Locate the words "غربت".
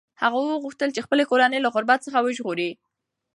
1.75-1.99